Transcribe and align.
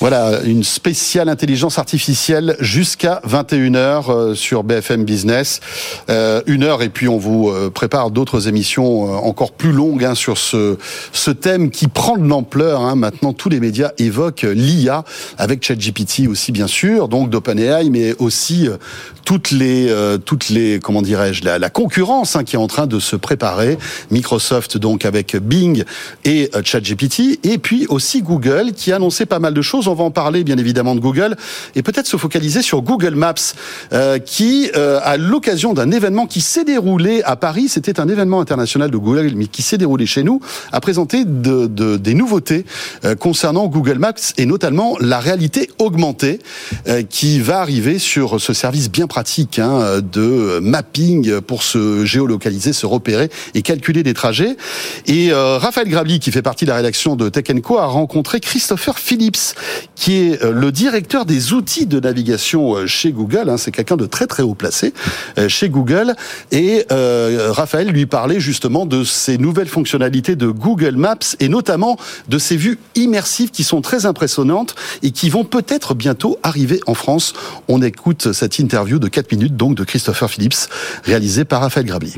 Voilà, 0.00 0.40
une 0.44 0.64
spéciale 0.64 1.28
intelligence 1.28 1.78
artificielle 1.78 2.56
jusqu'à 2.58 3.20
21h 3.28 4.10
euh, 4.10 4.34
sur 4.34 4.64
BFM 4.64 5.04
Business. 5.04 5.60
Euh, 6.08 6.40
une 6.46 6.62
heure 6.62 6.82
et 6.82 6.88
puis 6.88 7.06
on 7.06 7.18
vous 7.18 7.50
euh, 7.50 7.68
prépare 7.68 8.10
d'autres 8.10 8.48
émissions 8.48 9.02
encore 9.22 9.52
plus 9.52 9.72
longues 9.72 10.06
hein, 10.06 10.14
sur 10.14 10.38
ce, 10.38 10.78
thème 11.32 11.70
qui 11.70 11.86
prend 11.86 12.16
de 12.16 12.26
l'ampleur. 12.26 12.80
Hein. 12.80 12.96
Maintenant, 12.96 13.34
tous 13.34 13.50
les 13.50 13.60
médias 13.60 13.90
évoquent 13.98 14.46
l'IA 14.50 15.04
avec 15.36 15.62
ChatGPT 15.62 16.28
aussi 16.28 16.50
bien 16.50 16.66
sûr, 16.66 17.08
donc 17.08 17.28
d'OpenAI, 17.28 17.90
mais 17.90 18.14
aussi 18.18 18.70
toutes 19.26 19.50
les, 19.50 19.94
toutes 20.24 20.48
les 20.48 20.80
comment 20.80 21.02
dirais-je, 21.02 21.44
la, 21.44 21.58
la 21.58 21.68
concurrence 21.70 22.36
hein, 22.36 22.44
qui 22.44 22.56
est 22.56 22.58
en 22.58 22.66
train 22.68 22.86
de 22.86 22.98
se 22.98 23.16
préparer. 23.16 23.76
Microsoft 24.10 24.78
donc 24.78 25.04
avec 25.04 25.36
Bing 25.36 25.84
et 26.24 26.50
ChatGPT, 26.64 27.38
et 27.44 27.58
puis 27.58 27.86
aussi 27.88 28.22
Google 28.22 28.72
qui 28.74 28.92
a 28.92 28.96
annoncé 28.96 29.26
pas 29.26 29.38
mal 29.38 29.52
de 29.52 29.62
choses 29.62 29.88
on 29.90 29.94
va 29.94 30.04
en 30.04 30.10
parler 30.10 30.44
bien 30.44 30.58
évidemment 30.58 30.94
de 30.94 31.00
Google 31.00 31.36
et 31.74 31.82
peut-être 31.82 32.06
se 32.06 32.16
focaliser 32.16 32.62
sur 32.62 32.82
Google 32.82 33.14
Maps 33.14 33.34
euh, 33.92 34.18
qui, 34.18 34.70
euh, 34.76 35.00
à 35.02 35.16
l'occasion 35.16 35.74
d'un 35.74 35.90
événement 35.90 36.26
qui 36.26 36.40
s'est 36.40 36.64
déroulé 36.64 37.22
à 37.24 37.36
Paris, 37.36 37.68
c'était 37.68 38.00
un 38.00 38.08
événement 38.08 38.40
international 38.40 38.90
de 38.90 38.96
Google 38.96 39.32
mais 39.34 39.46
qui 39.46 39.62
s'est 39.62 39.78
déroulé 39.78 40.06
chez 40.06 40.22
nous, 40.22 40.40
a 40.72 40.80
présenté 40.80 41.24
de, 41.24 41.66
de, 41.66 41.96
des 41.96 42.14
nouveautés 42.14 42.64
euh, 43.04 43.14
concernant 43.14 43.66
Google 43.66 43.98
Maps 43.98 44.14
et 44.36 44.46
notamment 44.46 44.96
la 45.00 45.20
réalité 45.20 45.70
augmentée 45.78 46.38
euh, 46.88 47.02
qui 47.02 47.40
va 47.40 47.60
arriver 47.60 47.98
sur 47.98 48.40
ce 48.40 48.52
service 48.52 48.90
bien 48.90 49.06
pratique 49.06 49.58
hein, 49.58 50.00
de 50.00 50.58
mapping 50.60 51.40
pour 51.40 51.62
se 51.62 52.04
géolocaliser, 52.04 52.72
se 52.72 52.86
repérer 52.86 53.30
et 53.54 53.62
calculer 53.62 54.02
des 54.02 54.14
trajets. 54.14 54.56
Et 55.06 55.32
euh, 55.32 55.58
Raphaël 55.58 55.88
Grabli, 55.88 56.20
qui 56.20 56.30
fait 56.30 56.42
partie 56.42 56.64
de 56.64 56.70
la 56.70 56.76
rédaction 56.76 57.16
de 57.16 57.28
Tech 57.28 57.44
Co, 57.62 57.78
a 57.78 57.86
rencontré 57.86 58.40
Christopher 58.40 58.98
Phillips, 58.98 59.54
qui 59.94 60.16
est 60.16 60.42
euh, 60.42 60.52
le 60.52 60.72
directeur 60.72 61.24
des 61.26 61.52
outils 61.52 61.86
de 61.86 62.00
navigation 62.00 62.74
euh, 62.74 62.86
chez 62.86 63.12
Google. 63.12 63.48
Hein, 63.48 63.56
c'est 63.56 63.70
quelqu'un 63.70 63.96
de 63.96 64.06
très 64.06 64.26
très 64.26 64.42
haut 64.42 64.54
placé 64.54 64.92
euh, 65.38 65.48
chez 65.48 65.68
Google. 65.68 66.14
Et 66.52 66.86
Raphaël 66.90 67.88
lui 67.88 68.06
parlait 68.06 68.40
justement 68.40 68.86
de 68.86 69.04
ces 69.04 69.38
nouvelles 69.38 69.68
fonctionnalités 69.68 70.36
de 70.36 70.48
Google 70.48 70.96
Maps 70.96 71.18
et 71.38 71.48
notamment 71.48 71.96
de 72.28 72.38
ces 72.38 72.56
vues 72.56 72.78
immersives 72.94 73.50
qui 73.50 73.64
sont 73.64 73.80
très 73.80 74.06
impressionnantes 74.06 74.74
et 75.02 75.10
qui 75.10 75.30
vont 75.30 75.44
peut-être 75.44 75.94
bientôt 75.94 76.38
arriver 76.42 76.80
en 76.86 76.94
France. 76.94 77.34
On 77.68 77.82
écoute 77.82 78.32
cette 78.32 78.58
interview 78.58 78.98
de 78.98 79.08
4 79.08 79.32
minutes 79.32 79.56
donc 79.56 79.74
de 79.76 79.84
Christopher 79.84 80.30
Phillips 80.30 80.68
réalisée 81.04 81.44
par 81.44 81.60
Raphaël 81.60 81.86
Grabli. 81.86 82.16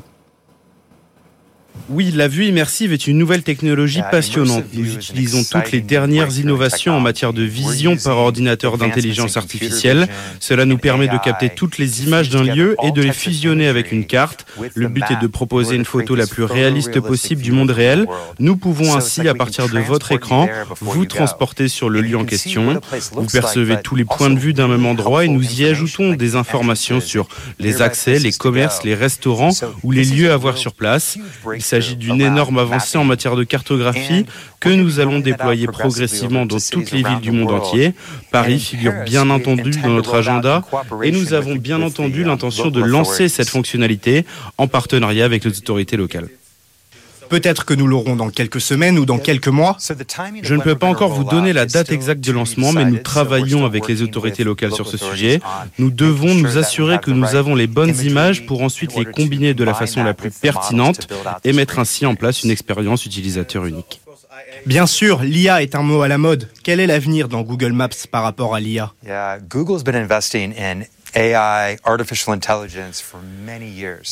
Oui, 1.89 2.11
la 2.15 2.29
vue 2.29 2.47
immersive 2.47 2.93
est 2.93 3.07
une 3.07 3.19
nouvelle 3.19 3.43
technologie 3.43 4.03
passionnante. 4.11 4.65
Nous 4.73 4.95
utilisons 4.95 5.43
toutes 5.45 5.73
les 5.73 5.81
dernières 5.81 6.39
innovations 6.39 6.97
en 6.97 7.01
matière 7.01 7.33
de 7.33 7.43
vision 7.43 7.97
par 7.97 8.19
ordinateur 8.19 8.79
d'intelligence 8.79 9.37
artificielle. 9.37 10.09
Cela 10.41 10.65
nous 10.65 10.79
permet 10.79 11.09
de 11.09 11.19
capter 11.19 11.51
toutes 11.51 11.79
les 11.79 12.05
images 12.05 12.31
d'un 12.31 12.43
lieu 12.43 12.77
et 12.83 12.93
de 12.93 13.03
les 13.03 13.13
fusionner 13.13 13.69
avec 13.69 13.93
une 13.93 14.05
carte. 14.05 14.47
Le 14.75 14.89
but 14.89 15.05
est 15.11 15.21
de 15.21 15.27
proposer 15.27 15.77
une 15.77 15.85
photo 15.85 16.15
la 16.15 16.27
plus 16.27 16.45
réaliste 16.45 17.01
possible 17.01 17.43
du 17.43 17.53
monde 17.53 17.71
réel. 17.71 18.07
Nous 18.39 18.57
pouvons 18.57 18.95
ainsi, 18.95 19.29
à 19.29 19.35
partir 19.35 19.69
de 19.69 19.79
votre 19.79 20.13
écran, 20.13 20.49
vous 20.81 21.07
transporter 21.07 21.69
sur 21.69 21.89
le 21.89 22.01
lieu 22.01 22.17
en 22.17 22.25
question. 22.25 22.81
Vous 23.13 23.27
percevez 23.27 23.81
tous 23.83 23.97
les 23.97 24.05
points 24.05 24.31
de 24.31 24.39
vue 24.39 24.53
d'un 24.53 24.69
même 24.69 24.87
endroit 24.87 25.25
et 25.25 25.29
nous 25.29 25.61
y 25.61 25.65
ajoutons 25.65 26.13
des 26.13 26.37
informations 26.37 27.01
sur 27.01 27.29
les 27.59 27.83
accès, 27.83 28.19
les 28.19 28.33
commerces, 28.33 28.85
les 28.85 28.95
restaurants 28.95 29.53
ou 29.83 29.91
les 29.91 30.05
lieux 30.05 30.33
à 30.33 30.37
voir 30.37 30.57
sur 30.57 30.75
place. 30.75 31.19
Il 31.55 31.63
s'agit 31.63 31.97
d'une 31.97 32.21
énorme 32.21 32.59
avancée 32.59 32.99
en 32.99 33.05
matière 33.05 33.37
de 33.37 33.45
cartographie 33.45 34.27
que 34.61 34.69
nous 34.69 35.01
allons 35.01 35.19
déployer 35.19 35.67
progressivement 35.67 36.47
dans 36.47 36.59
toutes 36.59 36.93
les 36.93 37.03
villes 37.03 37.21
du 37.21 37.33
monde 37.33 37.51
entier. 37.51 37.95
Paris 38.31 38.61
figure 38.61 38.93
bien 39.05 39.29
entendu 39.31 39.71
dans 39.71 39.89
notre 39.89 40.15
agenda 40.15 40.63
et 41.03 41.11
nous 41.11 41.35
avons 41.35 41.57
bien 41.57 41.83
entendu 41.83 42.25
l'intention 42.25 42.71
de 42.71 42.83
lancer 42.83 43.29
cette 43.29 43.49
fonctionnalité 43.49 44.25
en 44.59 44.67
partenariat 44.67 45.25
avec 45.25 45.45
les 45.45 45.59
autorités 45.59 45.97
locales. 45.97 46.29
Peut-être 47.33 47.65
que 47.65 47.73
nous 47.73 47.87
l'aurons 47.87 48.15
dans 48.15 48.29
quelques 48.29 48.61
semaines 48.61 48.99
ou 48.99 49.07
dans 49.07 49.17
quelques 49.17 49.49
mois. 49.49 49.79
Je 50.43 50.55
ne 50.55 50.61
peux 50.61 50.75
pas 50.75 50.87
encore 50.87 51.15
vous 51.15 51.25
donner 51.25 51.55
la 51.55 51.65
date 51.65 51.91
exacte 51.91 52.21
de 52.21 52.31
lancement, 52.31 52.73
mais 52.73 52.85
nous 52.85 52.99
travaillons 52.99 53.65
avec 53.65 53.89
les 53.89 54.03
autorités 54.03 54.45
locales 54.45 54.73
sur 54.73 54.87
ce 54.87 54.99
sujet. 54.99 55.41
Nous 55.79 55.91
devons 55.91 56.35
nous 56.35 56.59
assurer 56.59 56.99
que 56.99 57.11
nous 57.11 57.35
avons 57.35 57.55
les 57.55 57.67
bonnes 57.67 57.99
images 58.03 58.45
pour 58.45 58.63
ensuite 58.63 58.95
les 58.97 59.07
combiner 59.07 59.55
de 59.55 59.65
la 59.65 59.73
façon 59.73 60.05
la 60.05 60.13
plus 60.13 60.31
pertinente 60.31 61.09
et 61.43 61.55
mettre 61.55 61.79
ainsi 61.79 62.05
en 62.05 62.17
place 62.17 62.43
une 62.43 62.51
expérience 62.51 63.07
utilisateur 63.07 63.65
unique. 63.65 64.03
Bien 64.67 64.87
sûr, 64.87 65.23
l'IA 65.23 65.63
est 65.63 65.75
un 65.75 65.83
mot 65.83 66.03
à 66.03 66.09
la 66.09 66.19
mode. 66.19 66.51
Quel 66.63 66.81
est 66.81 66.87
l'avenir 66.87 67.29
dans 67.29 67.41
Google 67.41 67.73
Maps 67.73 67.89
par 68.11 68.23
rapport 68.25 68.55
à 68.55 68.61
l'IA 68.61 68.93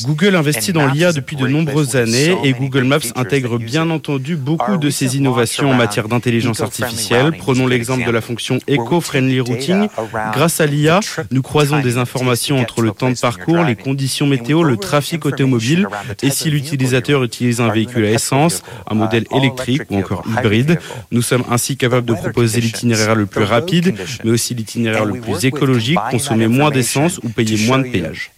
Google 0.05 0.37
investit 0.37 0.72
dans 0.72 0.87
l'IA 0.87 1.12
depuis 1.12 1.34
de 1.34 1.47
nombreuses 1.47 1.97
années 1.97 2.37
et 2.44 2.53
Google 2.53 2.84
Maps 2.84 2.99
intègre 3.16 3.59
bien 3.59 3.88
entendu 3.88 4.37
beaucoup 4.37 4.77
de 4.77 4.91
ces 4.91 5.16
innovations 5.16 5.71
en 5.71 5.75
matière 5.75 6.09
d'intelligence 6.09 6.60
artificielle. 6.60 7.33
Prenons 7.39 7.66
l'exemple 7.66 8.05
de 8.05 8.10
la 8.10 8.21
fonction 8.21 8.59
Eco-Friendly 8.69 9.41
Routing. 9.41 9.89
Grâce 10.34 10.60
à 10.60 10.66
l'IA, 10.66 11.00
nous 11.31 11.41
croisons 11.41 11.81
des 11.81 11.97
informations 11.97 12.59
entre 12.59 12.83
le 12.83 12.91
temps 12.91 13.10
de 13.10 13.19
parcours, 13.19 13.65
les 13.65 13.77
conditions 13.77 14.27
météo, 14.27 14.62
le 14.62 14.77
trafic 14.77 15.25
automobile 15.25 15.89
et 16.22 16.28
si 16.28 16.50
l'utilisateur 16.50 17.25
utilise 17.25 17.62
un 17.62 17.71
véhicule 17.71 18.05
à 18.05 18.10
essence, 18.10 18.62
un 18.91 18.94
modèle 18.94 19.25
électrique 19.34 19.83
ou 19.91 19.97
encore 19.97 20.25
hybride. 20.27 20.78
Nous 21.12 21.22
sommes 21.22 21.44
ainsi 21.50 21.78
capables 21.78 22.06
de 22.06 22.15
proposer 22.15 22.60
l'itinéraire 22.60 23.15
le 23.15 23.25
plus 23.25 23.44
rapide, 23.44 23.94
mais 24.22 24.31
aussi 24.31 24.55
l'itinéraire 24.55 25.06
le 25.06 25.19
plus 25.19 25.47
écologique, 25.47 25.99
consommer 26.10 26.47
moins 26.47 26.71
d'essence 26.71 26.90
ou 26.97 27.28
payer 27.28 27.67
moins 27.67 27.78
de 27.78 27.89
péage. 27.89 28.31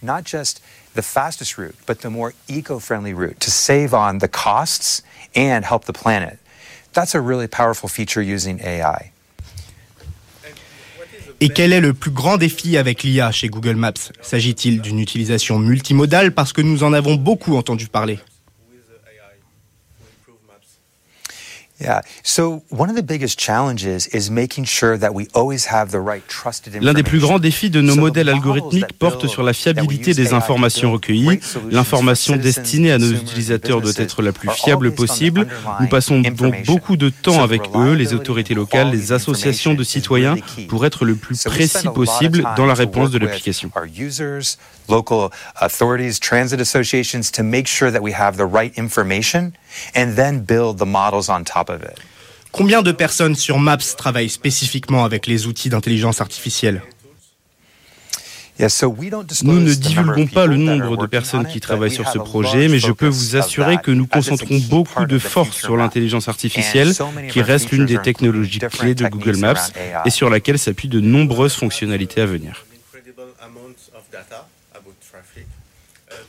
the 0.95 1.01
fastest 1.01 1.57
route, 1.57 1.75
but 1.85 2.01
the 2.01 2.09
more 2.09 2.33
eco-friendly 2.47 3.13
route 3.13 3.39
to 3.39 3.49
save 3.49 3.93
on 3.93 4.19
the 4.19 4.27
costs 4.27 5.01
and 5.35 5.63
help 5.63 5.85
the 5.85 5.93
planet. 5.93 6.37
That's 6.93 7.15
a 7.15 7.21
really 7.21 7.47
powerful 7.47 7.89
feature 7.89 8.21
using 8.21 8.59
AI. 8.61 9.11
Et 11.41 11.49
quel 11.49 11.73
est 11.73 11.81
le 11.81 11.93
plus 11.93 12.11
grand 12.11 12.37
défi 12.37 12.77
avec 12.77 13.03
l'IA 13.03 13.31
chez 13.31 13.49
Google 13.49 13.75
Maps? 13.75 14.11
S'agit-il 14.21 14.79
d'une 14.81 14.99
utilisation 14.99 15.59
multimodale 15.59 16.31
parce 16.31 16.53
que 16.53 16.61
nous 16.61 16.83
en 16.83 16.93
avons 16.93 17.15
beaucoup 17.15 17.57
entendu 17.57 17.87
parler? 17.87 18.19
L'un 26.81 26.93
des 26.93 27.03
plus 27.03 27.19
grands 27.19 27.39
défis 27.39 27.69
de 27.69 27.81
nos 27.81 27.95
modèles 27.95 28.29
algorithmiques 28.29 28.93
porte 28.93 29.27
sur 29.27 29.43
la 29.43 29.53
fiabilité 29.53 30.13
des 30.13 30.33
informations 30.33 30.91
recueillies. 30.91 31.39
L'information 31.71 32.35
destinée 32.35 32.91
à 32.91 32.97
nos 32.97 33.11
utilisateurs 33.11 33.81
doit 33.81 33.91
être 33.97 34.21
la 34.21 34.31
plus 34.31 34.49
fiable 34.49 34.93
possible. 34.93 35.47
Nous 35.79 35.87
passons 35.87 36.21
donc 36.21 36.65
beaucoup 36.65 36.97
de 36.97 37.09
temps 37.09 37.43
avec 37.43 37.61
eux, 37.75 37.93
les 37.93 38.13
autorités 38.13 38.53
locales, 38.53 38.91
les 38.91 39.11
associations 39.11 39.73
de 39.73 39.83
citoyens, 39.83 40.35
pour 40.67 40.85
être 40.85 41.05
le 41.05 41.15
plus 41.15 41.43
précis 41.43 41.87
possible 41.93 42.43
dans 42.57 42.65
la 42.65 42.73
réponse 42.73 43.11
de 43.11 43.17
l'application. 43.17 43.71
local 44.89 45.31
authorities, 45.61 46.19
transit 46.19 46.59
associations 46.59 47.31
to 47.31 47.43
make 47.43 47.67
sure 47.67 47.91
that 47.91 48.01
we 48.01 48.11
have 48.11 48.37
the 48.37 48.45
right 48.45 48.77
information 48.77 49.53
and 49.95 50.15
then 50.15 50.39
build 50.39 50.77
the 50.77 50.85
models 50.85 51.29
on 51.29 51.43
top 51.43 51.69
of 51.69 51.81
it. 51.83 51.97
Combien 52.51 52.83
de 52.83 52.91
personnes 52.91 53.35
sur 53.35 53.57
Maps 53.57 53.95
travaillent 53.97 54.29
spécifiquement 54.29 55.05
avec 55.05 55.25
les 55.25 55.47
outils 55.47 55.69
d'intelligence 55.69 56.21
artificielle? 56.21 56.83
Nous 58.59 59.59
ne 59.59 59.73
divulguons 59.73 60.27
pas 60.27 60.45
le 60.45 60.57
nombre 60.57 60.95
de 60.95 61.07
personnes 61.07 61.47
qui 61.47 61.59
travaillent 61.59 61.91
sur 61.91 62.07
ce 62.07 62.19
projet, 62.19 62.67
mais 62.67 62.77
je 62.77 62.91
peux 62.91 63.07
vous 63.07 63.35
assurer 63.35 63.77
que 63.81 63.89
nous 63.89 64.05
concentrons 64.05 64.59
beaucoup 64.69 65.05
de 65.05 65.17
force 65.17 65.57
sur 65.57 65.75
l'intelligence 65.75 66.27
artificielle, 66.27 66.93
qui 67.31 67.41
reste 67.41 67.71
l'une 67.71 67.85
des 67.85 67.97
technologies 67.97 68.59
clés 68.59 68.93
de 68.93 69.07
Google 69.07 69.37
Maps 69.37 69.71
et 70.05 70.11
sur 70.11 70.29
laquelle 70.29 70.59
s'appuient 70.59 70.89
de 70.89 70.99
nombreuses 70.99 71.55
fonctionnalités 71.55 72.21
à 72.21 72.27
venir. 72.27 72.65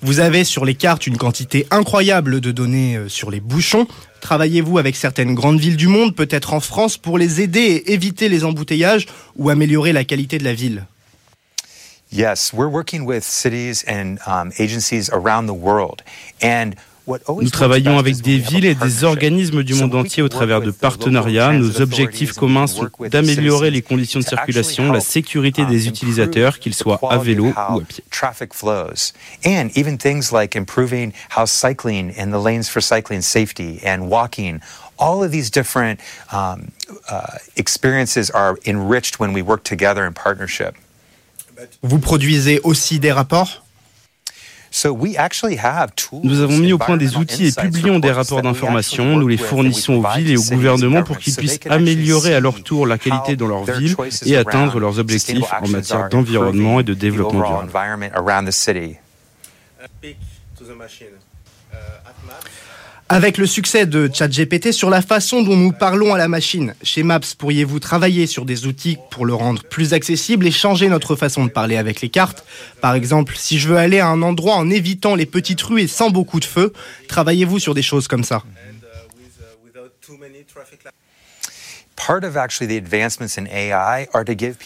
Vous 0.03 0.21
avez 0.21 0.45
sur 0.45 0.65
les 0.65 0.75
cartes 0.75 1.07
une 1.07 1.17
quantité 1.17 1.67
incroyable 1.71 2.41
de 2.41 2.53
données 2.53 2.97
euh, 2.97 3.09
sur 3.09 3.31
les 3.31 3.41
bouchons. 3.41 3.87
Travaillez-vous 4.21 4.79
avec 4.79 4.97
certaines 4.97 5.35
grandes 5.35 5.61
villes 5.61 5.77
du 5.77 5.89
monde, 5.89 6.15
peut-être 6.15 6.53
en 6.53 6.61
France, 6.61 6.97
pour 6.97 7.19
les 7.19 7.41
aider 7.41 7.61
et 7.61 7.93
éviter 7.93 8.29
les 8.29 8.45
embouteillages 8.45 9.07
ou 9.37 9.51
améliorer 9.51 9.93
la 9.93 10.05
qualité 10.05 10.39
de 10.39 10.45
la 10.45 10.55
ville? 10.55 10.87
Yes, 12.13 12.53
we're 12.53 12.71
working 12.71 13.07
with 13.07 13.25
cities 13.25 13.85
and 13.89 14.19
um, 14.27 14.53
agencies 14.59 15.11
around 15.11 15.47
the 15.47 15.57
world. 15.57 16.03
Nous 17.07 17.51
travaillons 17.51 17.99
avec 17.99 18.21
des 18.23 18.39
villes 18.39 18.65
et 18.65 18.75
des 18.75 19.05
organismes 19.05 19.63
du 19.63 19.75
monde 19.75 19.95
entier 19.95 20.23
au 20.23 20.29
travers 20.29 20.61
de 20.61 20.71
partenariats. 20.71 21.53
Nos 21.53 21.81
objectifs 21.81 22.33
communs 22.33 22.67
sont 22.67 22.89
d'améliorer 23.11 23.71
les 23.71 23.83
conditions 23.83 24.21
de 24.21 24.25
circulation, 24.25 24.91
la 24.91 25.01
sécurité 25.01 25.63
um, 25.63 25.69
des 25.69 25.87
utilisateurs, 25.87 26.59
qu'ils 26.59 26.75
soient 26.75 27.01
à 27.11 27.19
vélo 27.19 27.47
ou 27.47 27.53
à 27.57 27.81
pied. 27.87 28.05
And 29.45 29.69
even 29.77 29.99
things 29.99 30.33
like 30.33 30.57
improving 30.57 31.13
how 31.37 31.47
cycling 31.47 32.13
and 32.19 32.31
the 32.33 32.43
lanes 32.43 32.69
for 32.69 32.81
cycling 32.81 33.21
safety 33.21 33.81
and 33.85 34.09
walking 34.09 34.61
all 34.99 35.23
of 35.23 35.31
these 35.31 35.51
different 35.51 36.01
um, 36.33 36.69
uh, 37.11 37.39
experiences 37.57 38.31
are 38.31 38.57
enriched 38.65 39.19
when 39.19 39.33
we 39.33 39.43
work 39.43 39.65
together 39.65 40.05
in 40.07 40.13
partnership. 40.13 40.75
Vous 41.83 41.99
produisez 41.99 42.61
aussi 42.65 42.99
des 42.99 43.13
rapports? 43.13 43.64
Nous 46.25 46.41
avons 46.41 46.57
mis 46.57 46.73
au 46.73 46.79
point 46.79 46.97
des 46.97 47.17
outils 47.17 47.47
et 47.47 47.53
publions 47.53 48.01
des 48.01 48.11
rapports 48.11 48.43
d'information. 48.43 49.17
Nous 49.17 49.29
les 49.29 49.37
fournissons 49.37 49.95
aux 49.95 50.07
villes 50.17 50.33
et 50.33 50.37
au 50.37 50.43
gouvernement 50.43 51.03
pour 51.05 51.19
qu'ils 51.19 51.37
puissent 51.37 51.61
améliorer 51.71 52.35
à 52.35 52.41
leur 52.41 52.63
tour 52.63 52.87
la 52.87 52.99
qualité 52.99 53.37
dans 53.37 53.47
leur 53.47 53.65
ville 53.65 53.95
et 54.27 54.37
atteindre 54.37 54.81
leurs 54.81 54.99
objectifs 54.99 55.45
en 55.63 55.69
matière 55.69 56.09
d'environnement 56.09 56.81
et 56.81 56.85
de 56.85 56.95
développement 56.95 57.63
durable. 57.63 57.71
Avec 63.11 63.37
le 63.37 63.47
succès 63.47 63.85
de 63.85 64.11
ChatGPT 64.13 64.73
sur 64.73 64.89
la 64.89 65.03
façon 65.03 65.43
dont 65.43 65.57
nous 65.57 65.73
parlons 65.73 66.15
à 66.15 66.19
la 66.19 66.27
machine, 66.27 66.75
chez 66.83 67.03
Maps, 67.03 67.21
pourriez-vous 67.39 67.79
travailler 67.79 68.27
sur 68.27 68.47
des 68.47 68.67
outils 68.67 68.97
pour 69.11 69.27
le 69.27 69.35
rendre 69.35 69.63
plus 69.63 69.93
accessible 69.93 70.47
et 70.47 70.51
changer 70.51 70.89
notre 70.89 71.15
façon 71.15 71.45
de 71.45 71.51
parler 71.51 71.77
avec 71.77 72.01
les 72.01 72.09
cartes? 72.09 72.47
Par 72.81 72.95
exemple, 72.95 73.35
si 73.37 73.59
je 73.59 73.69
veux 73.69 73.77
aller 73.77 74.01
à 74.01 74.09
un 74.09 74.23
endroit 74.23 74.55
en 74.55 74.71
évitant 74.71 75.17
les 75.17 75.27
petites 75.27 75.61
rues 75.61 75.83
et 75.83 75.87
sans 75.87 76.09
beaucoup 76.09 76.41
de 76.41 76.47
feu, 76.47 76.73
travaillez-vous 77.07 77.59
sur 77.59 77.75
des 77.75 77.83
choses 77.83 78.09
comme 78.09 78.25
ça? 78.25 78.43
Part 81.97 82.25
of 82.25 82.37
actually 82.37 82.67
the 82.67 82.83
advancements 82.83 83.39
in 83.39 83.47
AI 83.47 84.09
are 84.13 84.25
to 84.25 84.35
give 84.37 84.57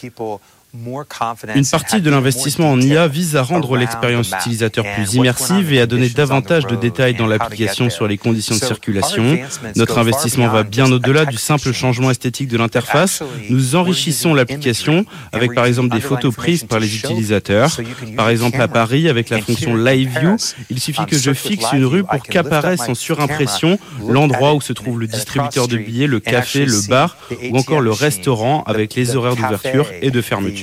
une 0.75 1.65
partie 1.65 1.99
de 1.99 2.11
l'investissement 2.11 2.71
en 2.71 2.79
IA 2.79 3.07
vise 3.07 3.35
à 3.35 3.41
rendre 3.41 3.75
l'expérience 3.75 4.31
utilisateur 4.31 4.85
plus 4.93 5.15
immersive 5.15 5.73
et 5.73 5.81
à 5.81 5.87
donner 5.87 6.09
davantage 6.09 6.67
de 6.67 6.75
détails 6.75 7.15
dans 7.15 7.25
l'application 7.25 7.89
sur 7.89 8.07
les 8.07 8.19
conditions 8.19 8.53
de 8.53 8.59
circulation. 8.59 9.39
Notre 9.75 9.97
investissement 9.97 10.47
va 10.47 10.61
bien 10.63 10.91
au-delà 10.91 11.25
du 11.25 11.37
simple 11.37 11.71
changement 11.71 12.11
esthétique 12.11 12.49
de 12.49 12.57
l'interface. 12.57 13.23
Nous 13.49 13.75
enrichissons 13.75 14.35
l'application 14.35 15.05
avec 15.31 15.55
par 15.55 15.65
exemple 15.65 15.89
des 15.89 16.01
photos 16.01 16.35
prises 16.35 16.63
par 16.65 16.79
les 16.79 16.95
utilisateurs. 16.95 17.75
Par 18.15 18.29
exemple 18.29 18.61
à 18.61 18.67
Paris 18.67 19.09
avec 19.09 19.29
la 19.29 19.41
fonction 19.41 19.75
Live 19.75 20.19
View, 20.19 20.35
il 20.69 20.79
suffit 20.79 21.05
que 21.07 21.17
je 21.17 21.33
fixe 21.33 21.65
une 21.73 21.85
rue 21.85 22.03
pour 22.03 22.21
qu'apparaisse 22.21 22.87
en 22.87 22.93
surimpression 22.93 23.79
l'endroit 24.07 24.53
où 24.53 24.61
se 24.61 24.73
trouve 24.73 24.99
le 24.99 25.07
distributeur 25.07 25.67
de 25.67 25.77
billets, 25.77 26.07
le 26.07 26.19
café, 26.19 26.65
le 26.65 26.87
bar 26.87 27.17
ou 27.49 27.57
encore 27.57 27.81
le 27.81 27.91
restaurant 27.91 28.63
avec 28.67 28.93
les 28.93 29.15
horaires 29.15 29.35
d'ouverture 29.35 29.87
et 30.01 30.11
de 30.11 30.21
fermeture. 30.21 30.58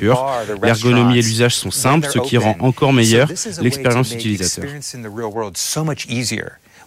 L'ergonomie 0.62 1.18
et 1.18 1.22
l'usage 1.22 1.54
sont 1.54 1.70
simples, 1.70 2.08
ce 2.10 2.18
qui 2.18 2.36
rend 2.36 2.56
encore 2.60 2.92
meilleure 2.92 3.28
l'expérience 3.60 4.12
utilisateur. 4.12 4.64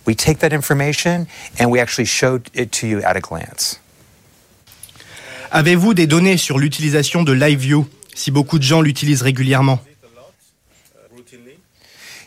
We 0.07 0.15
take 0.15 0.39
that 0.39 0.53
information 0.53 1.27
and 1.59 1.69
we 1.69 1.79
actually 1.79 2.05
show 2.05 2.39
it 2.55 2.71
to 2.79 2.87
you 2.87 2.99
at 3.03 3.15
a 3.15 3.19
glance. 3.19 3.79
Avez-vous 5.51 5.93
des 5.93 6.07
données 6.07 6.37
sur 6.37 6.57
l'utilisation 6.57 7.23
de 7.23 7.33
LiveView? 7.33 7.85
Si 8.15 8.31
beaucoup 8.31 8.59
de 8.59 8.63
gens 8.63 8.81
l'utilisent 8.81 9.21
régulièrement. 9.21 9.79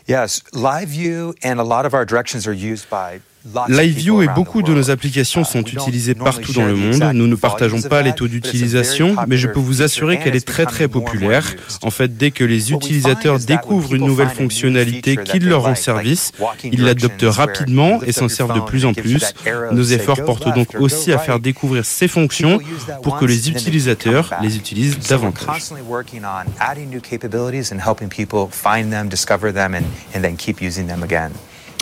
Yes, 0.07 0.43
LiveView 0.53 1.33
and 1.43 1.59
a 1.59 1.63
lot 1.63 1.85
of 1.85 1.93
our 1.93 2.05
directions 2.05 2.45
are 2.45 2.53
used 2.53 2.89
by 2.89 3.21
LiveView 3.67 4.21
et 4.21 4.27
beaucoup 4.27 4.61
de 4.61 4.73
nos 4.73 4.89
applications 4.89 5.41
uh, 5.41 5.45
sont 5.45 5.63
utilisées 5.63 6.15
partout 6.15 6.53
dans 6.53 6.65
le 6.65 6.75
monde. 6.75 7.03
Nous 7.13 7.27
ne 7.27 7.35
partageons 7.35 7.81
pas 7.81 8.01
les 8.01 8.13
taux 8.13 8.29
d'utilisation, 8.29 9.15
mais 9.27 9.37
je 9.37 9.47
peux 9.47 9.59
vous 9.59 9.81
assurer 9.81 10.19
qu'elle 10.19 10.35
est 10.35 10.47
très 10.47 10.65
très 10.65 10.87
populaire. 10.87 11.53
En 11.81 11.91
fait, 11.91 12.17
dès 12.17 12.31
que 12.31 12.45
les 12.45 12.71
utilisateurs 12.71 13.39
découvrent 13.39 13.95
une 13.95 14.05
nouvelle 14.05 14.29
fonctionnalité 14.29 15.17
qui 15.17 15.39
leur 15.39 15.63
rend 15.63 15.75
service, 15.75 16.31
ils 16.63 16.83
l'adoptent 16.83 17.23
rapidement 17.23 18.01
et 18.03 18.13
s'en 18.13 18.29
servent 18.29 18.55
de 18.55 18.61
plus 18.61 18.85
en 18.85 18.93
plus. 18.93 19.33
Nos 19.71 19.83
efforts 19.83 20.23
portent 20.23 20.53
donc 20.55 20.75
aussi 20.79 21.11
à 21.11 21.17
faire 21.17 21.39
découvrir 21.39 21.83
ces 21.83 22.07
fonctions 22.07 22.59
pour 23.01 23.17
que 23.17 23.25
les 23.25 23.49
utilisateurs 23.49 24.33
les 24.41 24.55
utilisent 24.55 24.99
davantage. 24.99 25.63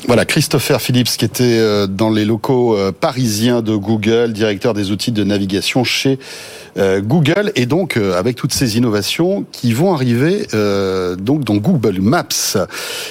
Voilà, 0.07 0.25
Christopher 0.25 0.81
Phillips 0.81 1.15
qui 1.17 1.25
était 1.25 1.43
euh, 1.43 1.85
dans 1.85 2.09
les 2.09 2.25
locaux 2.25 2.75
euh, 2.75 2.91
parisiens 2.91 3.61
de 3.61 3.75
Google, 3.75 4.33
directeur 4.33 4.73
des 4.73 4.89
outils 4.91 5.11
de 5.11 5.23
navigation 5.23 5.83
chez 5.83 6.17
euh, 6.77 7.01
Google, 7.01 7.51
et 7.55 7.67
donc 7.67 7.97
avec 7.97 8.35
toutes 8.35 8.53
ces 8.53 8.77
innovations 8.77 9.45
qui 9.51 9.73
vont 9.73 9.93
arriver 9.93 10.47
donc 11.17 11.43
dans 11.43 11.55
Google 11.55 11.99
Maps. 11.99 12.27